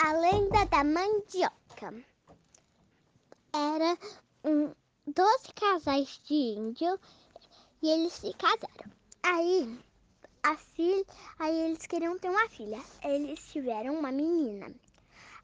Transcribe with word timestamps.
A 0.00 0.12
lenda 0.12 0.64
da 0.66 0.84
mandioca. 0.84 1.92
Era 3.52 3.98
um, 4.44 4.72
doze 5.04 5.52
casais 5.56 6.20
de 6.24 6.34
índio 6.34 7.00
e 7.82 7.90
eles 7.90 8.12
se 8.12 8.32
casaram. 8.34 8.92
Aí, 9.24 9.76
a 10.44 10.56
filha, 10.56 11.04
aí 11.40 11.58
eles 11.64 11.84
queriam 11.86 12.16
ter 12.16 12.30
uma 12.30 12.48
filha. 12.48 12.80
Eles 13.02 13.44
tiveram 13.50 13.98
uma 13.98 14.12
menina. 14.12 14.72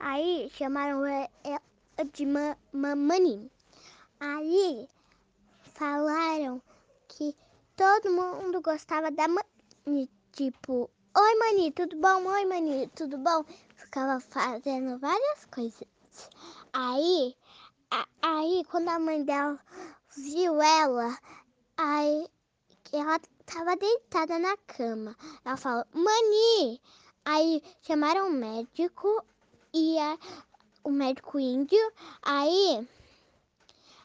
Aí 0.00 0.50
chamaram 0.54 1.06
ela 1.06 1.62
de 2.12 2.26
Mamani. 2.72 3.48
Aí 4.18 4.88
falaram 5.74 6.60
que 7.06 7.36
todo 7.76 8.10
mundo 8.10 8.60
gostava 8.60 9.12
da 9.12 9.28
Mani, 9.28 10.10
tipo, 10.32 10.90
oi 11.16 11.34
Mani, 11.38 11.70
tudo 11.70 11.96
bom? 11.96 12.26
Oi 12.26 12.44
Mani, 12.46 12.88
tudo 12.88 13.16
bom? 13.16 13.44
Ficava 13.90 14.20
fazendo 14.20 15.00
várias 15.00 15.46
coisas. 15.46 15.88
Aí, 16.72 17.36
a, 17.90 18.06
aí 18.22 18.62
quando 18.70 18.88
a 18.88 19.00
mãe 19.00 19.24
dela 19.24 19.58
viu 20.16 20.62
ela, 20.62 21.18
aí 21.76 22.28
ela 22.92 23.18
tava 23.44 23.74
deitada 23.74 24.38
na 24.38 24.56
cama. 24.58 25.16
Ela 25.44 25.56
falou, 25.56 25.84
Mani! 25.92 26.80
Aí 27.24 27.60
chamaram 27.82 28.28
o 28.28 28.32
médico 28.32 29.24
e 29.74 29.96
o 30.84 30.90
médico 30.92 31.40
índio, 31.40 31.92
aí, 32.22 32.88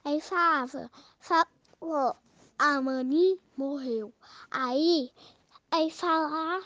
aí 0.04 0.20
falava, 0.20 0.90
falou, 1.20 2.16
a 2.58 2.82
Mani 2.82 3.40
morreu. 3.55 4.12
Aí 4.49 5.12
Aí 5.76 5.92
falar, 5.92 6.62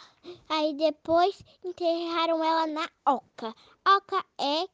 aí 0.48 0.72
depois 0.76 1.44
enterraram 1.66 2.44
ela 2.44 2.68
na 2.68 2.88
oca. 3.08 3.56
Oca 3.84 4.24
é, 4.38 4.66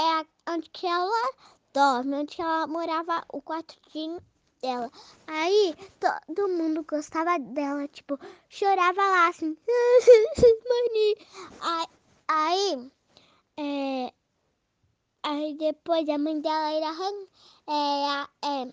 é 0.00 0.26
onde 0.48 0.70
que 0.70 0.86
ela 0.86 1.32
dorme, 1.72 2.18
onde 2.18 2.40
ela 2.40 2.68
morava 2.68 3.24
o 3.32 3.42
quartinho 3.42 4.22
dela. 4.62 4.88
Aí 5.26 5.74
todo 5.98 6.48
mundo 6.50 6.84
gostava 6.88 7.36
dela, 7.36 7.88
tipo, 7.88 8.16
chorava 8.48 9.02
lá 9.02 9.26
assim, 9.26 9.58
mani. 10.70 11.16
Aí, 11.60 11.86
aí, 12.28 12.92
é, 13.56 14.12
aí 15.24 15.54
depois 15.56 16.08
a 16.08 16.16
mãe 16.16 16.40
dela 16.40 16.70
era, 16.70 16.94
é, 17.66 18.28
é, 18.40 18.72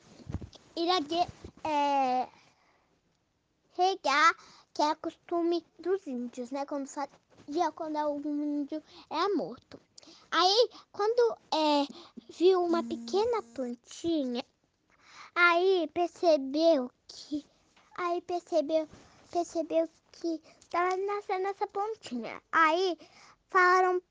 era 0.78 1.00
de, 1.02 1.18
é, 1.64 2.30
regar 3.75 4.36
que 4.73 4.81
é 4.81 4.95
costume 4.95 5.66
dos 5.80 6.05
índios, 6.08 6.52
né? 6.52 6.66
Quando 6.66 6.88
fazia 6.88 7.72
quando 7.75 7.97
algum 7.97 8.61
índio 8.61 8.81
era 9.09 9.33
morto. 9.36 9.80
Aí, 10.31 10.69
quando 10.91 11.38
é, 11.53 11.88
viu 12.30 12.63
uma 12.63 12.83
pequena 12.83 13.41
plantinha, 13.53 14.44
aí 15.36 15.89
percebeu 15.94 16.89
que, 17.08 17.45
aí 17.97 18.22
percebeu, 18.22 18.88
percebeu 19.31 19.89
que 20.11 20.41
estava 20.59 20.95
nascendo 20.97 21.47
essa 21.47 21.67
pontinha. 21.67 22.41
Aí 22.52 22.97
falaram 23.50 24.02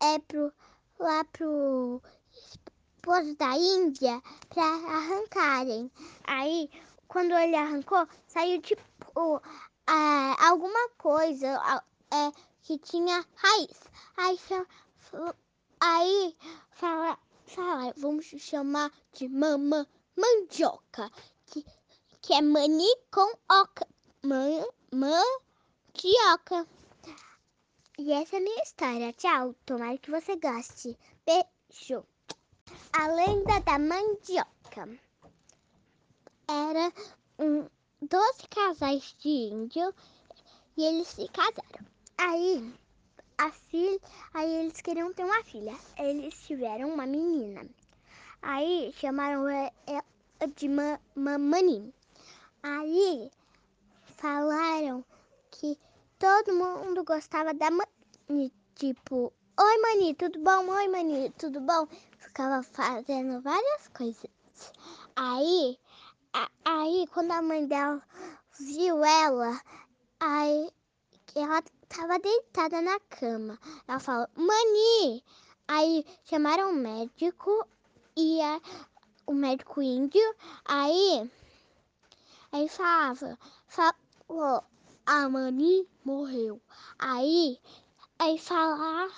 é 0.00 0.18
pro 0.18 0.52
lá 0.98 1.24
pro 1.24 2.02
esposo 2.32 3.34
da 3.36 3.56
Índia 3.56 4.22
para 4.48 4.64
arrancarem. 4.64 5.90
Aí, 6.24 6.70
quando 7.08 7.32
ele 7.32 7.56
arrancou, 7.56 8.06
saiu 8.26 8.60
tipo 8.62 8.82
é, 9.86 10.46
alguma 10.46 10.88
coisa 10.90 11.84
é, 12.12 12.32
que 12.62 12.78
tinha 12.78 13.26
raiz. 13.36 13.80
Aí, 14.16 14.38
aí 15.80 16.36
fala, 16.70 17.18
fala, 17.46 17.94
vamos 17.96 18.26
chamar 18.26 18.90
de 19.12 19.28
mamã 19.28 19.86
mandioca, 20.16 21.10
que, 21.46 21.64
que 22.22 22.34
é 22.34 22.40
mani 22.40 22.88
com 23.10 23.32
oca. 23.50 23.86
Man, 24.22 24.64
mandioca. 24.92 26.66
E 27.98 28.12
essa 28.12 28.36
é 28.36 28.38
a 28.38 28.42
minha 28.42 28.62
história. 28.62 29.12
Tchau. 29.12 29.54
Tomara 29.66 29.98
que 29.98 30.10
você 30.10 30.36
goste. 30.36 30.98
Beijo. 31.26 32.04
A 32.92 33.08
lenda 33.08 33.60
da 33.60 33.78
mandioca. 33.78 34.98
Era 36.48 36.92
um 37.38 37.68
doze 38.08 38.46
casais 38.48 39.14
de 39.18 39.28
índio 39.28 39.94
e 40.76 40.84
eles 40.84 41.08
se 41.08 41.28
casaram. 41.28 41.86
Aí, 42.18 42.74
a 43.38 43.50
filha, 43.50 44.00
aí 44.32 44.50
eles 44.50 44.80
queriam 44.80 45.12
ter 45.12 45.24
uma 45.24 45.42
filha. 45.44 45.74
Eles 45.98 46.34
tiveram 46.46 46.90
uma 46.90 47.06
menina. 47.06 47.66
Aí 48.42 48.92
chamaram 48.98 49.48
ela 49.48 50.04
de 50.56 50.68
Mamani. 51.14 51.94
Aí 52.62 53.30
falaram 54.16 55.04
que 55.50 55.78
todo 56.18 56.54
mundo 56.54 57.04
gostava 57.04 57.54
da 57.54 57.70
Mani, 57.70 58.52
tipo, 58.74 59.32
oi 59.58 59.78
Mani, 59.80 60.14
tudo 60.14 60.38
bom? 60.40 60.68
Oi 60.70 60.88
Mani, 60.88 61.30
tudo 61.38 61.60
bom? 61.60 61.86
Ficava 62.18 62.62
fazendo 62.62 63.40
várias 63.40 63.88
coisas. 63.88 64.30
Aí 65.16 65.78
Aí, 66.64 67.06
quando 67.12 67.30
a 67.30 67.40
mãe 67.40 67.64
dela 67.64 68.02
viu 68.58 69.04
ela, 69.04 69.60
aí 70.18 70.68
ela 71.36 71.62
tava 71.88 72.18
deitada 72.18 72.82
na 72.82 72.98
cama. 72.98 73.56
Ela 73.86 74.00
falou, 74.00 74.26
Mani! 74.34 75.22
Aí 75.68 76.04
chamaram 76.24 76.70
o 76.70 76.74
médico 76.74 77.68
e 78.16 78.40
a, 78.42 78.60
o 79.28 79.32
médico 79.32 79.80
índio, 79.80 80.34
aí, 80.64 81.30
aí 82.50 82.68
falava, 82.68 83.38
falou, 83.68 84.64
a 85.06 85.28
Mani 85.28 85.88
morreu. 86.04 86.60
Aí, 86.98 87.60
aí 88.18 88.38
falar, 88.38 89.08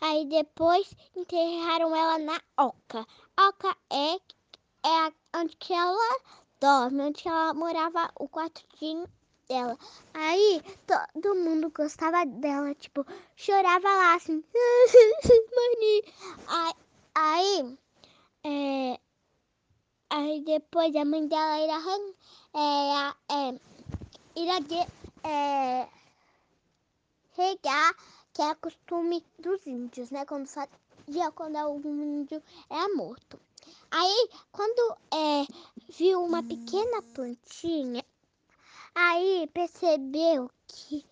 aí 0.00 0.24
depois 0.24 0.90
enterraram 1.14 1.94
ela 1.94 2.18
na 2.18 2.40
oca. 2.56 3.06
Oca 3.38 3.76
é, 3.90 4.14
é 4.88 5.12
onde 5.36 5.54
que 5.56 5.74
ela 5.74 6.18
dorme, 6.62 7.02
onde 7.02 7.26
ela 7.26 7.52
morava 7.52 8.08
o 8.14 8.28
quartinho 8.28 9.04
dela. 9.48 9.76
Aí 10.14 10.62
todo 10.86 11.34
mundo 11.34 11.70
gostava 11.70 12.24
dela, 12.24 12.72
tipo, 12.76 13.04
chorava 13.34 13.88
lá 13.88 14.14
assim, 14.14 14.44
mani. 15.56 16.04
Aí, 16.46 16.74
aí, 17.16 17.78
é, 18.44 19.00
aí 20.08 20.40
depois 20.42 20.94
a 20.94 21.04
mãe 21.04 21.26
dela 21.26 21.58
era, 21.58 21.80
é, 22.54 23.14
é, 23.28 23.60
era 24.36 24.60
de, 24.60 24.78
é, 25.24 25.88
regar, 27.36 27.96
que 28.32 28.40
é 28.40 28.54
costume 28.54 29.24
dos 29.40 29.66
índios, 29.66 30.12
né? 30.12 30.24
Quando 30.24 30.46
fazia 30.46 31.32
quando 31.34 31.56
algum 31.56 32.20
índio 32.20 32.40
era 32.70 32.88
morto. 32.94 33.40
Aí, 33.90 34.28
quando 34.50 34.96
é, 35.12 35.46
viu 35.90 36.22
uma 36.22 36.42
pequena 36.42 37.02
plantinha, 37.14 38.04
aí 38.94 39.48
percebeu 39.52 40.50
que, 40.66 41.04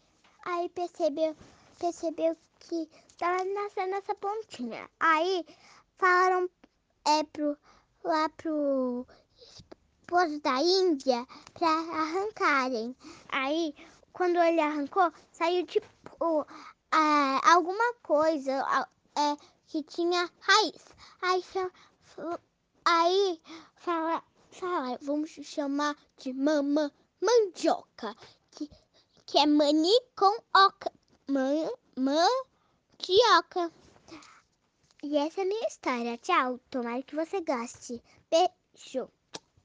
aí 0.45 0.69
percebeu, 0.71 1.37
percebeu 1.79 2.37
que 2.61 2.89
estava 3.09 3.45
nascendo 3.45 3.97
essa 3.97 4.15
pontinha. 4.15 4.89
Aí 4.99 5.45
falaram 5.99 6.49
é 7.07 7.25
pro 7.25 7.57
lá 8.05 8.29
pro 8.31 9.07
esposo 9.37 10.41
da 10.41 10.61
Índia 10.61 11.27
para 11.55 11.69
arrancarem. 11.69 12.97
Aí 13.29 13.75
quando 14.13 14.39
ele 14.39 14.61
arrancou, 14.61 15.13
saiu 15.33 15.67
tipo 15.67 15.87
é, 16.93 17.51
alguma 17.51 17.95
coisa 18.03 18.89
é, 19.17 19.37
que 19.67 19.83
tinha 19.83 20.31
raiz. 20.41 20.85
Aí 21.23 21.43
Aí 22.93 23.41
fala, 23.77 24.21
fala, 24.51 24.99
vamos 25.01 25.31
chamar 25.31 25.97
de 26.19 26.33
mamã 26.33 26.91
mandioca, 27.21 28.17
que, 28.51 28.69
que 29.27 29.39
é 29.39 29.47
mani 29.47 29.97
com 30.17 30.43
oca. 30.53 30.93
Man, 31.29 31.71
mandioca. 31.95 33.73
E 35.05 35.17
essa 35.17 35.41
é 35.41 35.45
a 35.45 35.47
minha 35.47 35.69
história. 35.69 36.19
Tchau. 36.19 36.59
Tomara 36.69 37.01
que 37.05 37.15
você 37.15 37.41
goste. 37.43 38.03
Beijo. 38.29 39.09